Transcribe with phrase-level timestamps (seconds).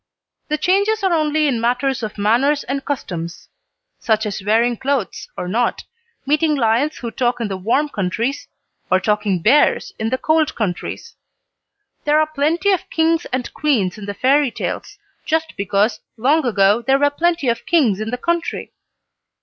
[0.47, 3.49] The changes are only in matters of manners and customs;
[3.99, 5.83] such as wearing clothes or not,
[6.25, 8.47] meeting lions who talk in the warm countries,
[8.89, 11.13] or talking bears in the cold countries.
[12.05, 16.81] There are plenty of kings and queens in the fairy tales, just because long ago
[16.81, 18.71] there were plenty of kings in the country.